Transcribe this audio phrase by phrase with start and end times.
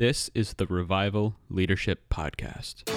[0.00, 2.88] This is the Revival Leadership Podcast.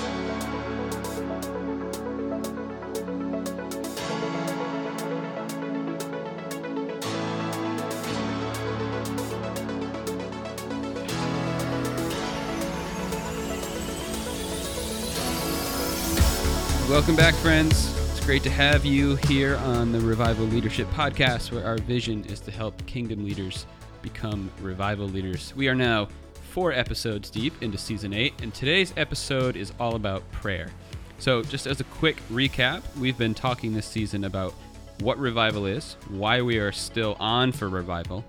[16.87, 17.97] Welcome back, friends.
[18.11, 22.39] It's great to have you here on the Revival Leadership Podcast, where our vision is
[22.41, 23.65] to help kingdom leaders
[24.03, 25.55] become revival leaders.
[25.55, 26.07] We are now
[26.51, 30.69] four episodes deep into season eight, and today's episode is all about prayer.
[31.17, 34.53] So, just as a quick recap, we've been talking this season about
[34.99, 38.25] what revival is, why we are still on for revival,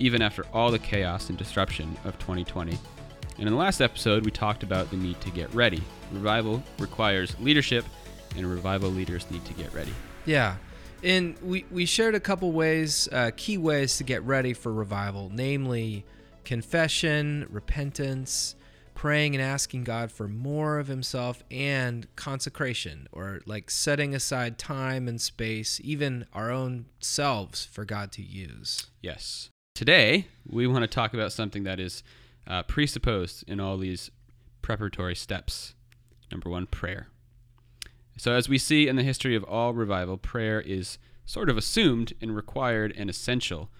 [0.00, 2.76] even after all the chaos and disruption of 2020.
[3.38, 5.82] And in the last episode, we talked about the need to get ready.
[6.10, 7.84] Revival requires leadership,
[8.36, 9.92] and revival leaders need to get ready.
[10.26, 10.56] Yeah.
[11.04, 15.30] And we, we shared a couple ways, uh, key ways to get ready for revival,
[15.32, 16.04] namely
[16.44, 18.54] confession, repentance,
[18.94, 25.08] praying and asking God for more of Himself, and consecration, or like setting aside time
[25.08, 28.86] and space, even our own selves, for God to use.
[29.00, 29.48] Yes.
[29.74, 32.02] Today, we want to talk about something that is
[32.46, 34.10] uh, presupposed in all these
[34.60, 35.74] preparatory steps.
[36.30, 37.08] Number one, prayer.
[38.18, 42.12] So, as we see in the history of all revival, prayer is sort of assumed
[42.20, 43.70] and required and essential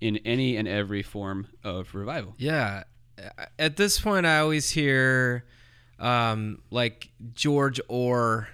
[0.00, 2.34] in any and every form of revival.
[2.38, 2.84] Yeah.
[3.58, 5.44] At this point, I always hear
[5.98, 8.48] um, like George Orr,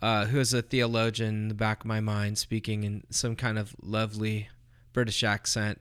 [0.00, 3.58] uh, who is a theologian in the back of my mind, speaking in some kind
[3.58, 4.48] of lovely
[4.92, 5.80] British accent.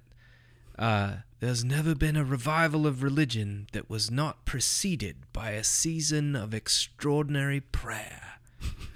[0.78, 6.36] Uh, There's never been a revival of religion that was not preceded by a season
[6.36, 8.40] of extraordinary prayer.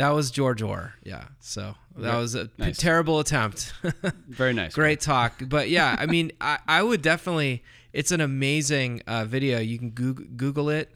[0.00, 0.94] that was George Orr.
[1.04, 1.24] Yeah.
[1.40, 2.78] So that was a Nice.
[2.78, 3.72] terrible attempt.
[4.28, 4.74] Very nice.
[4.74, 5.42] Great talk.
[5.48, 9.58] But yeah, I mean, I, I would definitely, it's an amazing uh, video.
[9.58, 10.90] You can Google, Google it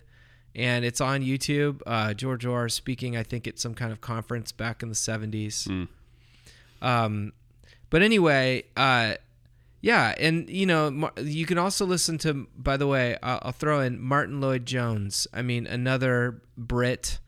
[0.55, 1.83] and it's on YouTube.
[1.87, 5.69] Uh, George Orr speaking, I think, at some kind of conference back in the 70s.
[5.69, 5.89] Mm.
[6.81, 7.33] Um,
[7.91, 9.15] but anyway, uh,
[9.81, 12.47] yeah, and you know, you can also listen to.
[12.57, 15.27] By the way, I'll, I'll throw in Martyn Lloyd-Jones.
[15.35, 17.19] I mean, another Brit,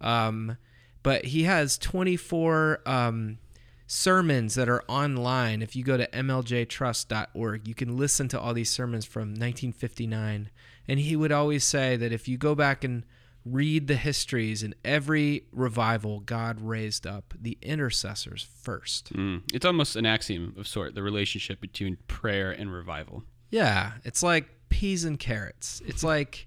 [0.00, 0.56] um,
[1.02, 3.38] but he has 24 um,
[3.86, 5.62] sermons that are online.
[5.62, 10.50] If you go to mljtrust.org, you can listen to all these sermons from 1959.
[10.86, 13.04] And he would always say that if you go back and
[13.44, 19.12] read the histories in every revival, God raised up the intercessors first.
[19.12, 19.42] Mm.
[19.52, 23.24] It's almost an axiom of sort, the relationship between prayer and revival.
[23.50, 25.80] Yeah, it's like peas and carrots.
[25.86, 26.46] It's like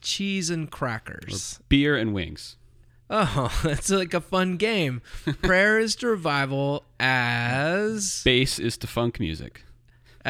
[0.00, 1.58] cheese and crackers.
[1.68, 2.56] Beer and wings.
[3.08, 5.00] Oh, that's like a fun game.
[5.42, 9.62] Prayer is to revival as Bass is to funk music,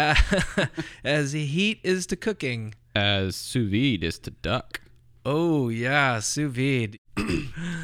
[1.05, 2.75] as heat is to cooking.
[2.95, 4.81] as sous vide is to duck.
[5.25, 6.99] Oh yeah, sous vide.
[7.19, 7.25] All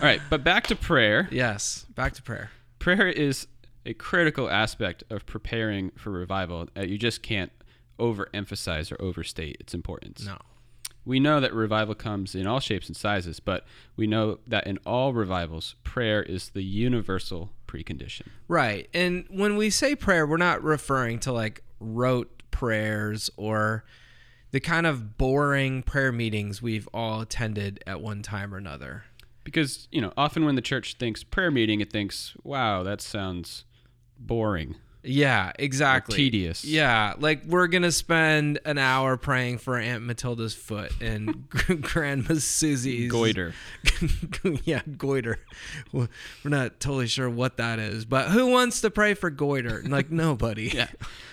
[0.02, 1.28] right, but back to prayer.
[1.30, 2.50] Yes, back to prayer.
[2.78, 3.46] Prayer is
[3.86, 7.50] a critical aspect of preparing for revival you just can't
[7.98, 10.24] overemphasize or overstate its importance.
[10.26, 10.38] No.
[11.04, 13.64] We know that revival comes in all shapes and sizes, but
[13.96, 18.28] we know that in all revivals, prayer is the universal precondition.
[18.46, 18.88] Right.
[18.94, 23.84] And when we say prayer, we're not referring to like rote prayers or
[24.52, 29.04] the kind of boring prayer meetings we've all attended at one time or another.
[29.44, 33.64] Because, you know, often when the church thinks prayer meeting, it thinks, wow, that sounds
[34.18, 34.76] boring.
[35.04, 36.16] Yeah, exactly.
[36.16, 36.64] tedious.
[36.64, 41.48] Yeah, like we're gonna spend an hour praying for Aunt Matilda's foot and
[41.82, 43.54] Grandma Susie's Goiter.
[44.64, 45.38] yeah, goiter.
[45.92, 46.08] We're
[46.44, 49.82] not totally sure what that is, but who wants to pray for goiter?
[49.92, 50.70] Like nobody.
[50.72, 50.88] Yeah.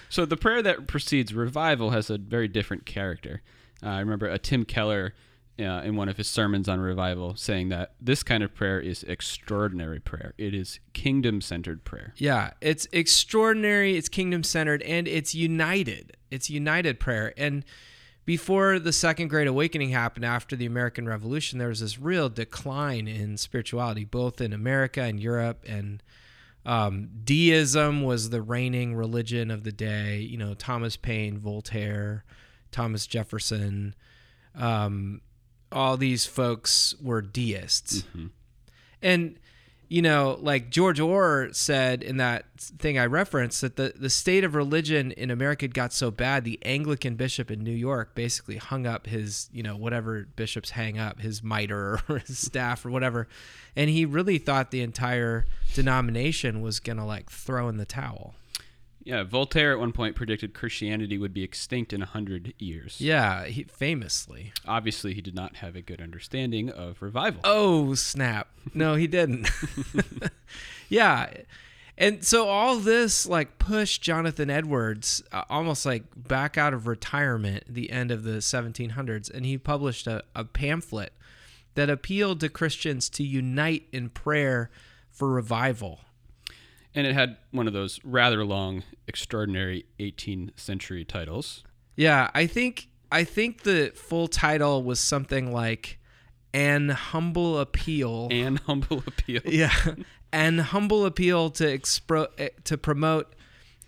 [0.10, 3.42] So the prayer that precedes revival has a very different character.
[3.82, 5.14] Uh, I remember a Tim Keller
[5.60, 9.04] uh, in one of his sermons on revival saying that this kind of prayer is
[9.04, 10.34] extraordinary prayer.
[10.38, 12.14] It is kingdom centered prayer.
[12.18, 16.18] Yeah, it's extraordinary, it's kingdom centered, and it's united.
[16.32, 17.34] It's united prayer.
[17.38, 17.66] And
[18.26, 23.08] before the Second Great Awakening happened after the American Revolution, there was this real decline
[23.08, 25.66] in spirituality, both in America and Europe.
[25.68, 26.04] And
[26.66, 30.20] um, deism was the reigning religion of the day.
[30.20, 32.24] You know, Thomas Paine, Voltaire,
[32.72, 33.96] Thomas Jefferson,
[34.54, 35.22] um,
[35.72, 38.02] all these folks were deists.
[38.02, 38.28] Mm-hmm.
[39.02, 39.40] And
[39.90, 44.44] you know, like George Orr said in that thing I referenced, that the, the state
[44.44, 48.86] of religion in America got so bad, the Anglican bishop in New York basically hung
[48.86, 53.28] up his, you know, whatever bishops hang up, his mitre or his staff or whatever.
[53.76, 58.36] And he really thought the entire denomination was going to like throw in the towel.
[59.04, 63.00] Yeah, Voltaire at one point predicted Christianity would be extinct in a hundred years.
[63.00, 64.52] Yeah, he, famously.
[64.68, 67.42] Obviously, he did not have a good understanding of revival.
[67.44, 68.50] Oh, snap.
[68.74, 69.50] No, he didn't.
[70.90, 71.32] yeah.
[71.98, 77.66] And so all this like pushed Jonathan Edwards uh, almost like back out of retirement
[77.68, 81.12] at the end of the 1700s and he published a, a pamphlet
[81.76, 84.70] that appealed to Christians to unite in prayer
[85.12, 86.00] for revival.
[86.96, 91.64] And it had one of those rather long, extraordinary 18th century titles.
[91.96, 96.00] Yeah, I think I think the full title was something like
[96.54, 99.42] "An Humble Appeal." An humble appeal.
[99.46, 99.74] Yeah,
[100.32, 103.34] an humble appeal to expro- eh, to promote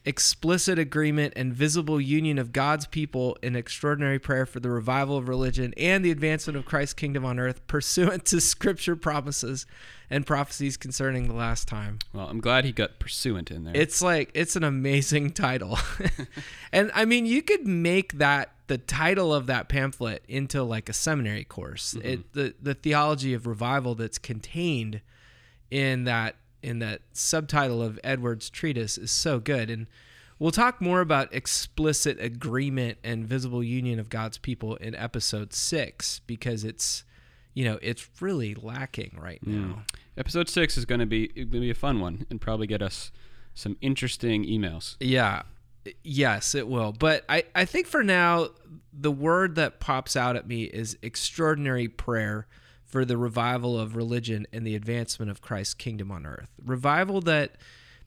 [0.03, 5.27] explicit agreement and visible union of God's people in extraordinary prayer for the revival of
[5.27, 9.65] religion and the advancement of Christ's kingdom on earth, pursuant to Scripture promises
[10.09, 11.99] and prophecies concerning the last time.
[12.13, 13.75] Well, I'm glad he got pursuant in there.
[13.75, 15.77] It's like it's an amazing title.
[16.71, 20.93] and I mean, you could make that the title of that pamphlet into like a
[20.93, 21.93] seminary course.
[21.93, 22.39] It mm-hmm.
[22.39, 25.01] the the theology of revival that's contained
[25.69, 29.87] in that in that subtitle of Edwards' treatise is so good and
[30.39, 36.21] we'll talk more about explicit agreement and visible union of God's people in episode 6
[36.27, 37.03] because it's
[37.53, 39.69] you know, it's really lacking right hmm.
[39.69, 39.83] now.
[40.17, 42.81] Episode six is going to be going to be a fun one and probably get
[42.81, 43.11] us
[43.53, 44.95] some interesting emails.
[44.99, 45.43] Yeah.
[46.03, 46.91] Yes, it will.
[46.91, 48.49] But I, I think for now,
[48.93, 52.47] the word that pops out at me is extraordinary prayer
[52.91, 56.49] for the revival of religion and the advancement of Christ's kingdom on earth.
[56.63, 57.53] Revival that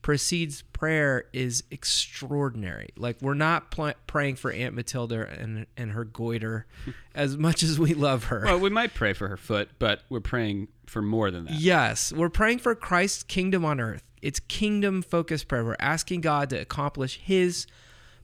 [0.03, 2.89] precedes prayer is extraordinary.
[2.95, 6.67] Like, we're not pl- praying for Aunt Matilda and, and her goiter
[7.15, 8.43] as much as we love her.
[8.45, 11.55] Well, we might pray for her foot, but we're praying for more than that.
[11.55, 14.03] Yes, we're praying for Christ's kingdom on earth.
[14.21, 15.65] It's kingdom focused prayer.
[15.65, 17.65] We're asking God to accomplish his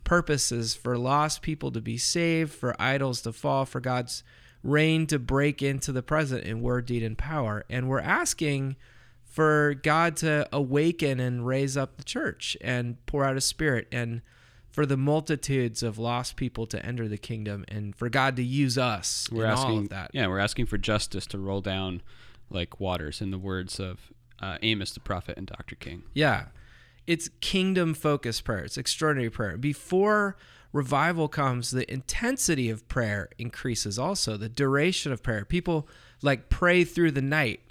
[0.03, 4.23] purposes for lost people to be saved, for idols to fall, for God's
[4.63, 7.63] reign to break into the present in word, deed, and power.
[7.69, 8.75] And we're asking
[9.23, 14.21] for God to awaken and raise up the church and pour out a spirit and
[14.69, 18.77] for the multitudes of lost people to enter the kingdom and for God to use
[18.77, 20.11] us We're in asking, all of that.
[20.13, 22.01] yeah, we're asking for justice to roll down
[22.49, 24.11] like waters, in the words of
[24.41, 25.75] uh, Amos the prophet and Dr.
[25.75, 26.03] King.
[26.13, 26.45] Yeah.
[27.07, 28.63] It's kingdom focused prayer.
[28.63, 29.57] It's extraordinary prayer.
[29.57, 30.35] Before
[30.71, 35.45] revival comes, the intensity of prayer increases also, the duration of prayer.
[35.45, 35.87] People
[36.21, 37.61] like pray through the night.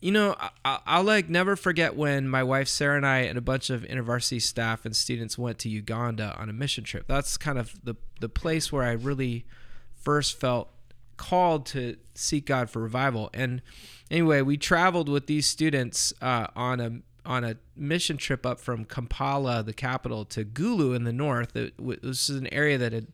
[0.00, 3.42] You know, I, I'll like never forget when my wife Sarah and I and a
[3.42, 7.06] bunch of InterVarsity staff and students went to Uganda on a mission trip.
[7.06, 9.46] That's kind of the the place where I really
[9.94, 10.70] first felt
[11.16, 13.30] called to seek God for revival.
[13.32, 13.62] And
[14.10, 16.90] anyway, we traveled with these students uh, on a
[17.24, 21.54] on a mission trip up from Kampala, the capital, to Gulu in the north.
[21.56, 23.08] It, this is an area that had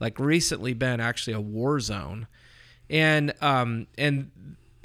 [0.00, 2.26] like recently been actually a war zone,
[2.90, 4.30] and um and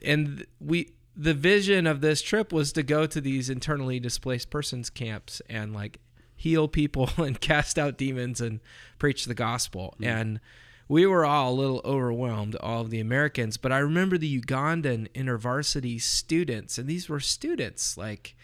[0.04, 4.90] and we the vision of this trip was to go to these internally displaced persons
[4.90, 6.00] camps and like
[6.36, 8.60] heal people and cast out demons and
[9.00, 10.40] preach the gospel and
[10.88, 13.58] we were all a little overwhelmed, all of the Americans.
[13.58, 18.36] But I remember the Ugandan intervarsity students, and these were students like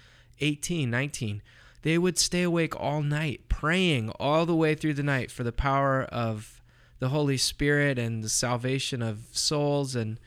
[0.44, 1.42] 18, 19.
[1.82, 5.52] They would stay awake all night, praying all the way through the night for the
[5.52, 6.62] power of
[7.00, 9.96] the Holy Spirit and the salvation of souls.
[9.96, 10.20] And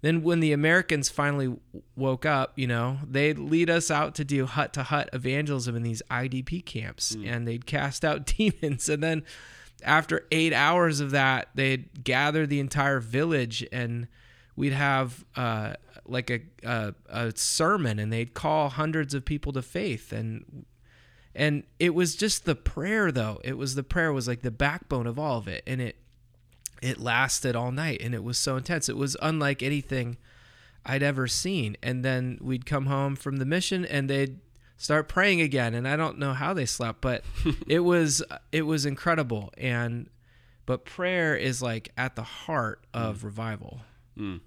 [0.00, 1.54] then when the Americans finally
[1.96, 5.82] woke up, you know, they'd lead us out to do hut to hut evangelism in
[5.82, 8.88] these IDP camps, and they'd cast out demons.
[8.88, 9.24] And then
[9.82, 14.08] after eight hours of that, they'd gather the entire village and
[14.56, 15.74] we'd have uh,
[16.08, 20.64] like a, a a sermon, and they'd call hundreds of people to faith, and
[21.34, 23.40] and it was just the prayer though.
[23.44, 25.96] It was the prayer was like the backbone of all of it, and it
[26.82, 28.88] it lasted all night, and it was so intense.
[28.88, 30.16] It was unlike anything
[30.84, 31.76] I'd ever seen.
[31.82, 34.38] And then we'd come home from the mission, and they'd
[34.76, 35.74] start praying again.
[35.74, 37.24] And i don't know how they slept but
[37.66, 38.22] it was
[38.52, 39.52] it was incredible.
[39.58, 40.08] And
[40.66, 43.24] but prayer is like at the heart of mm.
[43.24, 43.80] revival
[44.16, 44.40] mm.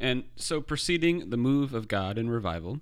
[0.00, 2.80] And so, preceding the move of God in revival,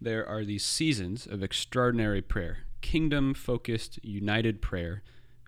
[0.00, 5.02] there are these seasons of extraordinary prayer, kingdom focused, united prayer,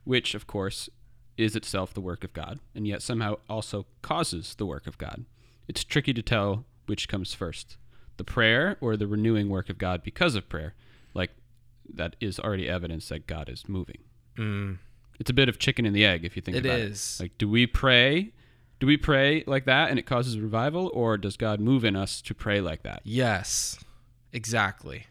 [0.04, 0.88] which, of course,
[1.36, 5.24] is itself the work of God, and yet somehow also causes the work of God.
[5.66, 7.76] It's tricky to tell which comes first
[8.16, 10.74] the prayer or the renewing work of God because of prayer.
[11.14, 11.30] Like,
[11.92, 13.98] that is already evidence that God is moving.
[14.36, 14.78] Mm.
[15.18, 17.16] It's a bit of chicken and the egg if you think It about is.
[17.18, 17.24] it.
[17.24, 18.32] Like, do we pray?
[18.80, 22.20] Do we pray like that and it causes revival, or does God move in us
[22.22, 23.02] to pray like that?
[23.04, 23.78] yes
[24.32, 25.06] exactly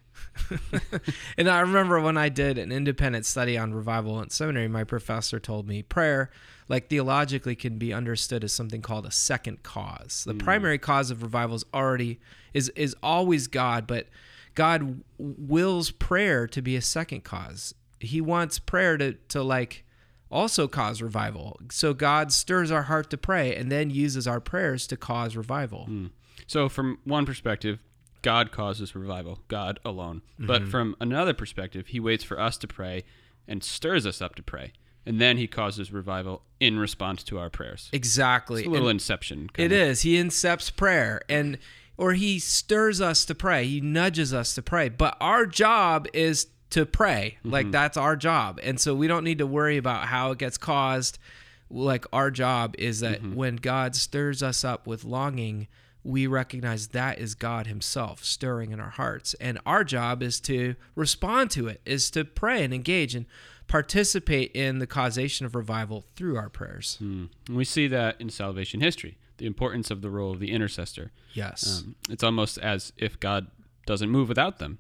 [1.38, 5.40] and I remember when I did an independent study on revival in seminary, my professor
[5.40, 6.30] told me prayer,
[6.68, 10.24] like theologically, can be understood as something called a second cause.
[10.26, 10.40] The mm.
[10.40, 12.20] primary cause of revival is already
[12.54, 14.08] is is always God, but
[14.56, 17.74] God wills prayer to be a second cause.
[18.00, 19.86] He wants prayer to to like
[20.32, 21.60] also cause revival.
[21.72, 25.90] So God stirs our heart to pray and then uses our prayers to cause revival.
[26.48, 27.80] So, from one perspective,
[28.22, 30.22] God causes revival, God alone.
[30.38, 30.72] But Mm-hmm.
[30.72, 33.04] from another perspective, He waits for us to pray
[33.48, 34.74] and stirs us up to pray.
[35.06, 37.90] And then He causes revival in response to our prayers.
[37.94, 38.62] Exactly.
[38.62, 39.46] It's a little And- inception.
[39.46, 39.76] It kinda.
[39.76, 40.02] is.
[40.02, 41.58] He incepts prayer and
[41.98, 43.66] or he stirs us to pray.
[43.68, 44.88] He nudges us to pray.
[44.88, 47.38] But our job is to pray.
[47.44, 48.60] Like that's our job.
[48.64, 51.18] And so we don't need to worry about how it gets caused.
[51.70, 55.68] Like our job is that when God stirs us up with longing,
[56.04, 59.34] we recognize that is God himself stirring in our hearts.
[59.36, 63.26] And our job is to respond to it, is to pray and engage and
[63.68, 66.98] participate in the causation of revival through our prayers.
[67.02, 67.30] Mm.
[67.50, 71.12] We see that in salvation history, the importance of the role of the intercessor.
[71.34, 71.84] Yes.
[71.84, 73.48] Um, it's almost as if God
[73.86, 74.80] doesn't move without them.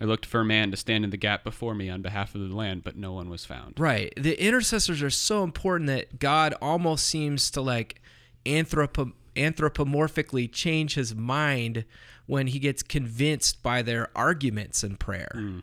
[0.00, 2.40] I looked for a man to stand in the gap before me on behalf of
[2.40, 3.78] the land, but no one was found.
[3.78, 4.12] Right.
[4.16, 8.00] The intercessors are so important that God almost seems to like
[8.46, 11.84] anthropo- anthropomorphically change his mind
[12.26, 15.30] when he gets convinced by their arguments in prayer.
[15.34, 15.58] Hmm.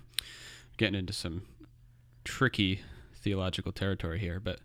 [0.77, 1.43] Getting into some
[2.23, 2.81] tricky
[3.15, 4.59] theological territory here, but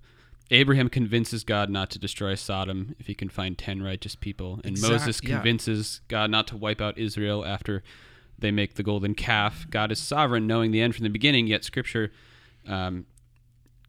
[0.51, 4.73] Abraham convinces God not to destroy Sodom if he can find 10 righteous people, and
[4.73, 5.37] Exact- Moses yeah.
[5.37, 7.83] convinces God not to wipe out Israel after
[8.39, 9.67] they make the golden calf.
[9.71, 12.13] God is sovereign, knowing the end from the beginning, yet Scripture
[12.67, 13.07] um,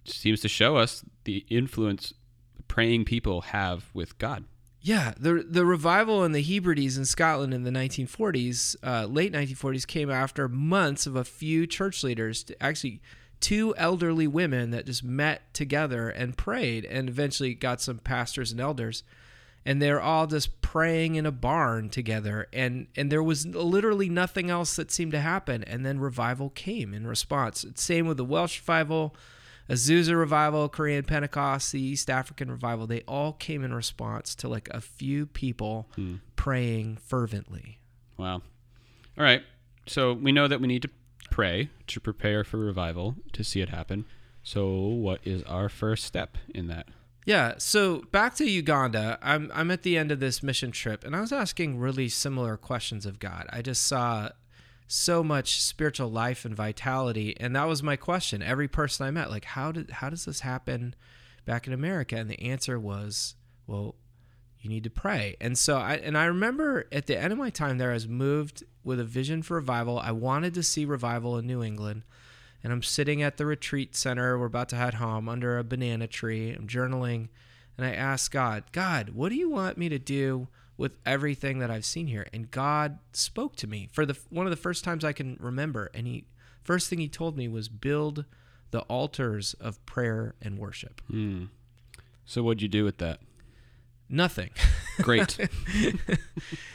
[0.05, 2.13] seems to show us the influence
[2.67, 4.45] praying people have with God.
[4.81, 9.87] Yeah, the the revival in the Hebrides in Scotland in the 1940s, uh, late 1940s,
[9.87, 13.01] came after months of a few church leaders, actually
[13.39, 18.61] two elderly women that just met together and prayed, and eventually got some pastors and
[18.61, 19.03] elders,
[19.65, 24.49] and they're all just praying in a barn together, and and there was literally nothing
[24.49, 27.65] else that seemed to happen, and then revival came in response.
[27.75, 29.15] Same with the Welsh revival.
[29.67, 34.69] Azusa revival, Korean Pentecost, the East African revival, they all came in response to like
[34.69, 36.17] a few people hmm.
[36.35, 37.79] praying fervently.
[38.15, 38.43] Wow.
[39.17, 39.41] All right.
[39.87, 40.89] So we know that we need to
[41.31, 44.05] pray to prepare for revival to see it happen.
[44.43, 46.87] So what is our first step in that?
[47.25, 49.17] Yeah, so back to Uganda.
[49.21, 52.55] I'm I'm at the end of this mission trip and I was asking really similar
[52.55, 53.47] questions of God.
[53.49, 54.29] I just saw
[54.87, 58.43] so much spiritual life and vitality and that was my question.
[58.43, 60.93] Every person I met like how did how does this happen
[61.45, 62.15] back in America?
[62.15, 63.33] And the answer was,
[63.65, 63.95] well,
[64.59, 65.35] you need to pray.
[65.41, 68.07] And so I and I remember at the end of my time there I was
[68.07, 69.97] moved with a vision for revival.
[69.97, 72.03] I wanted to see revival in New England.
[72.65, 74.39] And I'm sitting at the retreat center.
[74.39, 76.51] We're about to head home under a banana tree.
[76.51, 77.27] I'm journaling
[77.77, 81.69] and I ask God, God, what do you want me to do with everything that
[81.69, 82.25] I've seen here?
[82.33, 85.91] And God spoke to me for the one of the first times I can remember.
[85.93, 86.25] And he
[86.63, 88.25] first thing he told me was build
[88.71, 91.01] the altars of prayer and worship.
[91.07, 91.45] Hmm.
[92.25, 93.19] So what'd you do with that?
[94.09, 94.49] Nothing.
[95.01, 95.37] Great.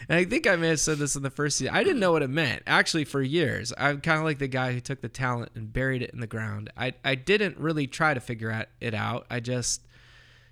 [0.08, 1.72] And I think I may have said this in the first season.
[1.72, 3.72] I didn't know what it meant actually for years.
[3.78, 6.26] I'm kind of like the guy who took the talent and buried it in the
[6.26, 6.68] ground.
[6.76, 9.24] I I didn't really try to figure out- it out.
[9.30, 9.82] I just,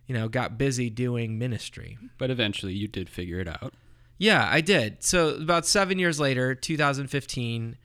[0.07, 1.99] you know, got busy doing ministry.
[2.19, 3.75] but eventually you did figure it out.
[4.17, 5.03] Yeah, I did.
[5.03, 7.77] So about seven years later, 2015,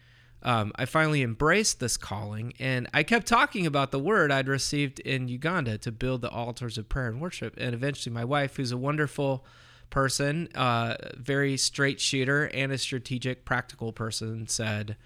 [0.44, 5.00] um, I finally embraced this calling, and I kept talking about the word I'd received
[5.00, 7.56] in Uganda to build the altars of prayer and worship.
[7.58, 9.46] And eventually, my wife, who's a wonderful
[9.90, 14.98] person, uh, very straight shooter, and a strategic, practical person, said.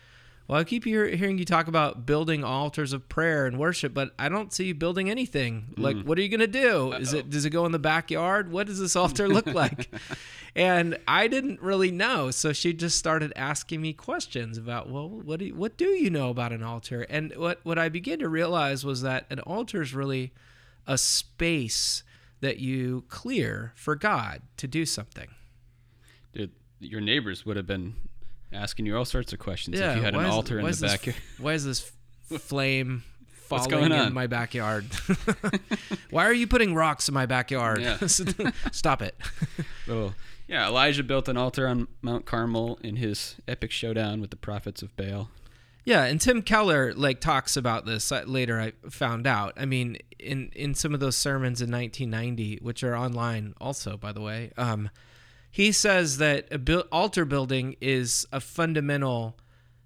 [0.48, 4.12] Well, I keep hear- hearing you talk about building altars of prayer and worship, but
[4.18, 5.74] I don't see you building anything.
[5.76, 6.06] Like, mm.
[6.06, 6.94] what are you going to do?
[6.94, 8.50] Is it does it go in the backyard?
[8.50, 9.90] What does this altar look like?
[10.56, 15.40] and I didn't really know, so she just started asking me questions about, well, what
[15.40, 17.02] do you, what do you know about an altar?
[17.10, 20.32] And what what I began to realize was that an altar is really
[20.88, 22.04] a space
[22.40, 25.28] that you clear for God to do something.
[26.32, 27.96] Dude, your neighbors would have been
[28.52, 30.82] asking you all sorts of questions if you had an is- altar in the this-
[30.82, 31.18] backyard.
[31.40, 31.92] why is this
[32.40, 33.04] flame
[33.48, 34.86] falling in my backyard?
[36.10, 37.82] why are you putting rocks in my backyard?
[37.82, 37.98] Yeah.
[38.08, 39.16] Stop it.
[39.90, 40.14] Oh,
[40.48, 40.68] yeah.
[40.68, 44.96] Elijah built an altar on Mount Carmel in his epic showdown with the prophets of
[44.98, 45.30] Baal.
[45.86, 48.60] Yeah, and Tim Keller like talks about this uh, later.
[48.60, 49.54] I found out.
[49.56, 54.12] I mean, in in some of those sermons in 1990, which are online also, by
[54.12, 54.90] the way, um,
[55.58, 59.36] he says that a buil- altar building is a fundamental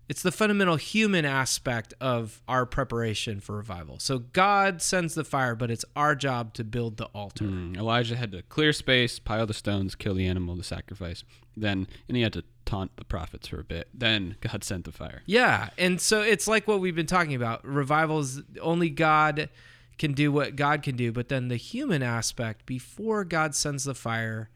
[0.10, 3.98] it's the fundamental human aspect of our preparation for revival.
[3.98, 7.46] So God sends the fire, but it's our job to build the altar.
[7.46, 11.24] Mm, Elijah had to clear space, pile the stones, kill the animal the sacrifice.
[11.56, 13.88] Then, and he had to taunt the prophets for a bit.
[13.94, 15.22] Then God sent the fire.
[15.26, 17.66] Yeah, and so it's like what we've been talking about.
[17.66, 19.48] Revivals only God
[19.98, 23.96] can do what God can do, but then the human aspect before God sends the
[23.96, 24.50] fire,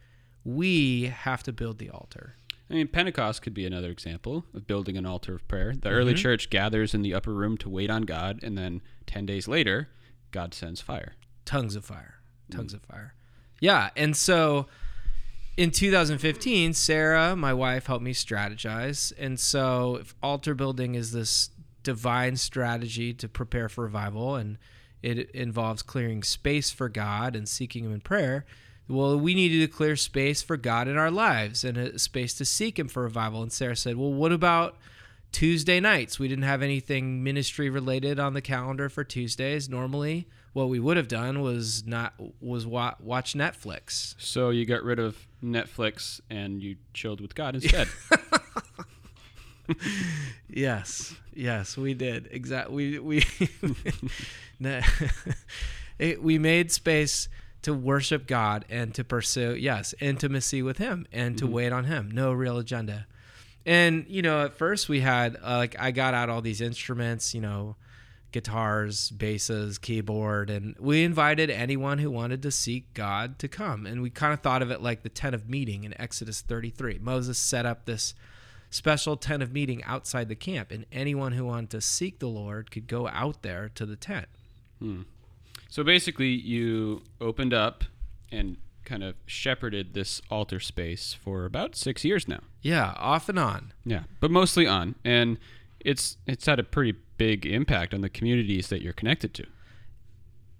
[0.46, 2.36] we have to build the altar.
[2.70, 5.74] I mean, Pentecost could be another example of building an altar of prayer.
[5.78, 6.22] The early mm-hmm.
[6.22, 9.90] church gathers in the upper room to wait on God, and then 10 days later,
[10.32, 11.16] God sends fire.
[11.46, 12.16] tongues of fire
[12.52, 13.14] tongues of fire
[13.60, 14.68] yeah and so
[15.58, 21.50] in 2015 sarah my wife helped me strategize and so if altar building is this
[21.84, 24.58] divine strategy to prepare for revival and
[25.02, 28.46] it involves clearing space for god and seeking him in prayer
[28.88, 32.46] well we needed to clear space for god in our lives and a space to
[32.46, 34.77] seek him for revival and sarah said well what about
[35.32, 36.18] Tuesday nights.
[36.18, 39.68] We didn't have anything ministry related on the calendar for Tuesdays.
[39.68, 44.15] Normally, what we would have done was not was wa- watch Netflix.
[44.18, 47.89] So you got rid of Netflix and you chilled with God instead.
[50.48, 52.30] Yes, yes, we did.
[52.32, 53.00] Exactly.
[53.00, 53.25] We we
[56.00, 57.27] it, we made space
[57.65, 62.12] to worship God and to pursue yes intimacy with Him and to wait on Him.
[62.12, 63.07] No real agenda.
[63.65, 67.34] And you know, at first we had uh, like I got out all these instruments,
[67.34, 67.75] you know,
[68.31, 73.88] guitars, basses, keyboard, and we invited anyone who wanted to seek God to come.
[73.88, 77.00] And we kind of thought of it like the tent of meeting in Exodus 33.
[77.01, 78.13] Moses set up this
[78.69, 82.69] special tent of meeting outside the camp, and anyone who wanted to seek the Lord
[82.69, 84.27] could go out there to the tent.
[85.75, 87.84] So basically, you opened up
[88.32, 88.55] and
[88.86, 92.39] kind of shepherded this altar space for about six years now.
[92.62, 93.74] Yeah, off and on.
[93.84, 95.38] Yeah, but mostly on, and
[95.82, 99.48] it's it's had a pretty big impact on the communities that you're connected to.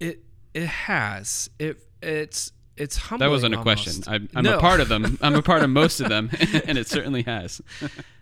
[0.01, 0.19] It
[0.53, 3.29] it has it it's it's humbling.
[3.29, 3.84] That wasn't a almost.
[3.86, 4.03] question.
[4.13, 4.57] I'm, I'm No.
[4.57, 5.17] a part of them.
[5.22, 6.29] I'm a part of most of them,
[6.65, 7.62] and it certainly has.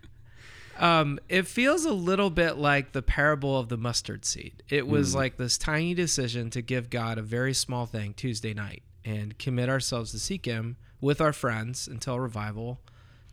[0.78, 4.62] Um, it feels a little bit like the parable of the mustard seed.
[4.68, 8.82] It was like this tiny decision to give God a very small thing Tuesday night
[9.04, 12.80] and commit ourselves to seek Him with our friends until revival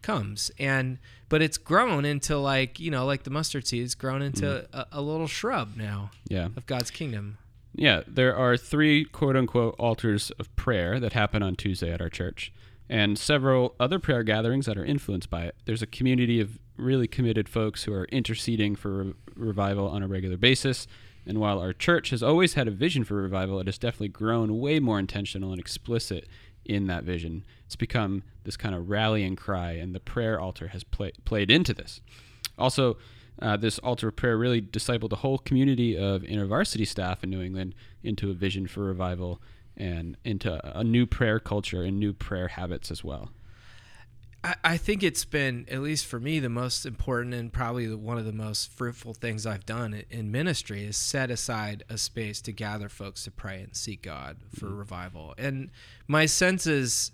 [0.01, 0.51] comes.
[0.59, 0.97] And
[1.29, 3.83] but it's grown into like you know like the mustard seed.
[3.83, 6.47] It's grown into a, a little shrub now Yeah.
[6.55, 7.37] of God's kingdom.
[7.73, 12.09] Yeah, there are three quote unquote altars of prayer that happen on Tuesday at our
[12.09, 12.51] church,
[12.91, 15.55] and several other prayer gatherings that are influenced by it.
[15.63, 20.07] There's a community of really committed folks who are interceding for re- revival on a
[20.07, 20.87] regular basis.
[21.25, 24.59] And while our church has always had a vision for revival, it has definitely grown
[24.59, 26.27] way more intentional and explicit
[26.65, 27.45] in that vision.
[27.65, 31.73] It's become this kind of rallying cry, and the prayer altar has play- played into
[31.73, 32.01] this.
[32.57, 32.97] Also,
[33.41, 37.41] uh, this altar of prayer really discipled a whole community of InterVarsity staff in New
[37.41, 37.73] England
[38.03, 39.41] into a vision for revival
[39.77, 43.29] and into a new prayer culture and new prayer habits as well.
[44.43, 47.97] I, I think it's been, at least for me, the most important and probably the,
[47.97, 52.41] one of the most fruitful things I've done in ministry is set aside a space
[52.41, 55.35] to gather folks to pray and seek God for revival.
[55.37, 55.69] And
[56.07, 57.11] my sense is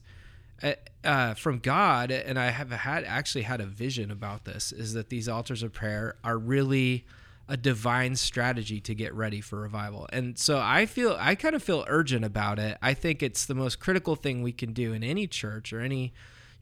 [0.63, 4.93] uh, uh, from God, and I have had actually had a vision about this, is
[4.93, 7.05] that these altars of prayer are really
[7.49, 10.07] a divine strategy to get ready for revival.
[10.11, 12.77] And so I feel I kind of feel urgent about it.
[12.81, 16.13] I think it's the most critical thing we can do in any church or any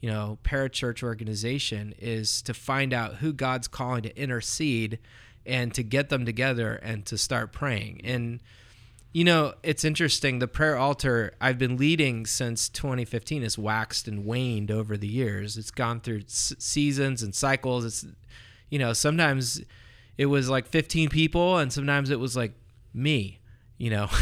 [0.01, 4.99] you know, parachurch organization is to find out who God's calling to intercede
[5.45, 8.01] and to get them together and to start praying.
[8.03, 8.39] And
[9.13, 10.39] you know, it's interesting.
[10.39, 15.55] The prayer altar I've been leading since 2015 has waxed and waned over the years.
[15.57, 17.85] It's gone through seasons and cycles.
[17.85, 18.05] It's,
[18.69, 19.63] you know, sometimes
[20.17, 22.53] it was like 15 people and sometimes it was like
[22.93, 23.39] me,
[23.77, 24.09] you know.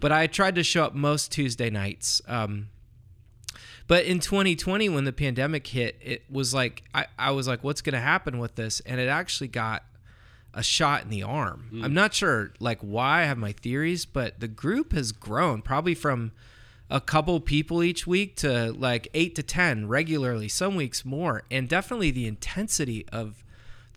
[0.00, 2.20] But I tried to show up most Tuesday nights.
[2.26, 2.68] Um,
[3.86, 7.80] but in 2020, when the pandemic hit, it was like I, I was like, what's
[7.80, 8.80] going to happen with this?
[8.80, 9.84] And it actually got
[10.52, 11.80] a shot in the arm.
[11.84, 15.94] I'm not sure like why I have my theories, but the group has grown probably
[15.94, 16.32] from
[16.90, 21.68] a couple people each week to like eight to ten regularly, some weeks more, and
[21.68, 23.44] definitely the intensity of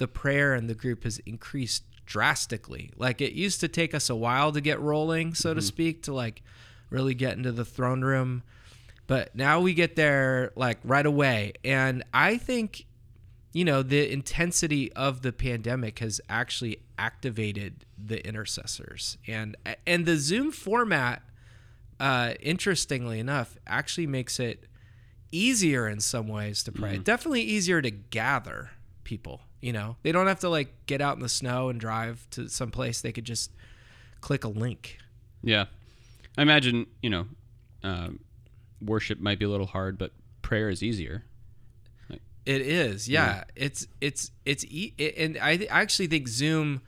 [0.02, 2.92] the prayer and the group has increased drastically.
[2.98, 6.14] Like it used to take us a while to get rolling, so to speak, to
[6.14, 6.42] like
[6.90, 8.42] really get into the throne room.
[9.06, 11.54] But now we get there like right away.
[11.64, 12.88] And I think,
[13.54, 19.20] you know, the intensity of the pandemic has actually activated the intercessors.
[19.28, 21.22] And and the Zoom format,
[22.00, 24.66] uh, interestingly enough, actually makes it
[25.32, 26.98] easier in some ways to pray.
[26.98, 28.72] Definitely easier to gather
[29.04, 32.28] people You know, they don't have to like get out in the snow and drive
[32.32, 33.02] to some place.
[33.02, 33.52] They could just
[34.20, 34.98] click a link.
[35.44, 35.66] Yeah.
[36.38, 37.28] I imagine, you know,
[37.84, 38.20] um,
[38.82, 41.26] worship might be a little hard, but prayer is easier.
[42.44, 43.44] It is, yeah.
[43.56, 46.82] It's it's it's e- and I, th- I actually think Zoom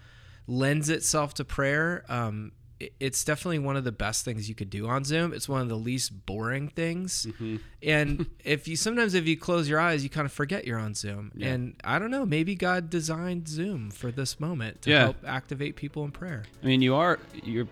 [0.48, 2.04] lends itself to prayer.
[2.10, 2.54] Um,
[3.00, 5.34] it's definitely one of the best things you could do on Zoom.
[5.34, 7.26] It's one of the least boring things.
[7.30, 7.58] Mm-hmm.
[7.82, 10.94] And if you sometimes if you close your eyes, you kind of forget you're on
[10.94, 11.32] Zoom.
[11.36, 11.50] Yeah.
[11.50, 15.00] And I don't know, maybe God designed Zoom for this moment to Yeah.
[15.00, 16.44] help activate people in prayer.
[16.62, 17.68] I mean, you are you're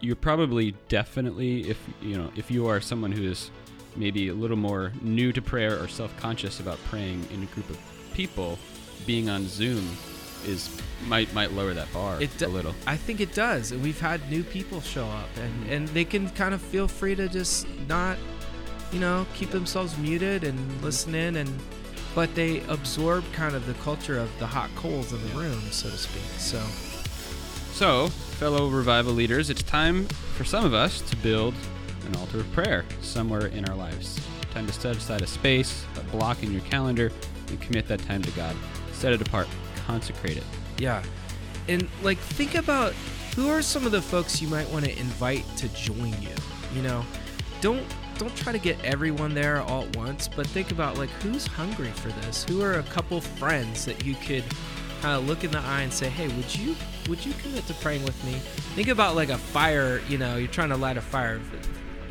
[0.00, 3.50] you're probably definitely if you know if you are someone who is
[3.94, 7.78] maybe a little more new to prayer or self-conscious about praying in a group of
[8.14, 8.58] people,
[9.06, 9.86] being on Zoom
[10.44, 10.70] is
[11.06, 12.74] might might lower that bar It a little.
[12.86, 13.72] I think it does.
[13.72, 17.14] And we've had new people show up and, and they can kind of feel free
[17.16, 18.16] to just not,
[18.92, 20.84] you know, keep themselves muted and mm-hmm.
[20.84, 21.50] listen in and
[22.14, 25.88] but they absorb kind of the culture of the hot coals in the room, so
[25.88, 26.22] to speak.
[26.38, 26.58] So
[27.72, 31.54] So, fellow revival leaders, it's time for some of us to build
[32.06, 34.20] an altar of prayer somewhere in our lives.
[34.52, 37.10] Time to set aside a space, a block in your calendar,
[37.48, 38.54] and commit that time to God.
[38.92, 39.48] Set it apart,
[39.86, 40.44] consecrate it.
[40.78, 41.02] yeah.
[41.68, 42.92] And like think about
[43.36, 46.34] who are some of the folks you might want to invite to join you.
[46.74, 47.04] You know,
[47.60, 47.84] don't
[48.18, 51.90] don't try to get everyone there all at once, but think about like who's hungry
[51.90, 52.44] for this.
[52.48, 54.44] Who are a couple friends that you could
[55.00, 56.74] kind of look in the eye and say, "Hey, would you
[57.08, 58.32] would you commit to praying with me?"
[58.74, 60.00] Think about like a fire.
[60.08, 61.40] You know, you're trying to light a fire.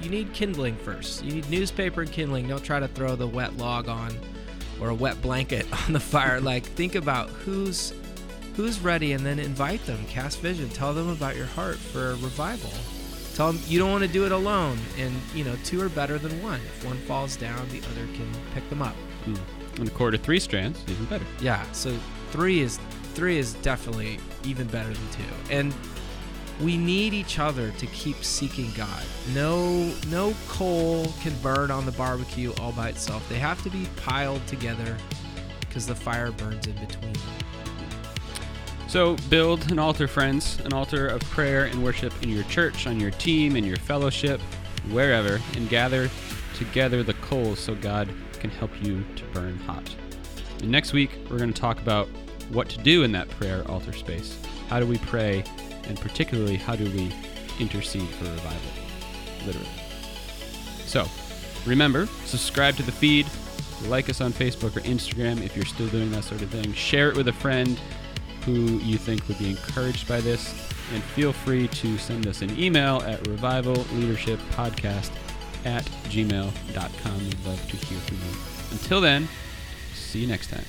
[0.01, 1.23] You need kindling first.
[1.23, 2.47] You need newspaper and kindling.
[2.47, 4.17] Don't try to throw the wet log on
[4.81, 6.41] or a wet blanket on the fire.
[6.41, 7.93] Like think about who's
[8.55, 10.03] who's ready and then invite them.
[10.07, 10.67] Cast vision.
[10.69, 12.71] Tell them about your heart for a revival.
[13.35, 14.77] Tell them you don't want to do it alone.
[14.97, 16.59] And you know two are better than one.
[16.59, 18.95] If one falls down the other can pick them up.
[19.25, 19.35] Hmm.
[19.77, 21.25] And a cord of three strands, even better.
[21.39, 21.63] yeah.
[21.71, 21.97] So
[22.31, 22.77] three is
[23.13, 25.53] three is definitely even better than two.
[25.53, 25.73] And
[26.59, 31.91] we need each other to keep seeking god no no coal can burn on the
[31.93, 34.97] barbecue all by itself they have to be piled together
[35.59, 37.13] because the fire burns in between
[38.87, 42.99] So build an altar, friends, an altar of prayer and worship in your church, on
[42.99, 44.41] your team, in your fellowship,
[44.89, 46.09] wherever, and gather
[46.55, 48.09] together the coals so God
[48.41, 49.95] can help you to burn hot.
[50.59, 52.09] And next week, we're going to talk about
[52.49, 54.37] what to do in that prayer altar space.
[54.67, 55.43] How do we pray,
[55.91, 57.11] and particularly, how do we
[57.59, 58.71] intercede for revival?
[59.45, 59.67] Literally.
[60.85, 61.05] So,
[61.65, 63.27] remember, subscribe to the feed,
[63.87, 67.09] like us on Facebook or Instagram if you're still doing that sort of thing, share
[67.09, 67.77] it with a friend
[68.45, 70.53] who you think would be encouraged by this,
[70.93, 75.11] and feel free to send us an email at revivalleadershippodcast
[75.65, 77.17] at gmail.com.
[77.19, 78.33] We'd love to hear from you.
[78.71, 79.27] Until then,
[79.93, 80.63] see you next time.